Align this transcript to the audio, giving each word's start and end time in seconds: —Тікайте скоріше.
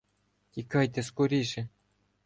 —Тікайте 0.51 1.03
скоріше. 1.03 1.67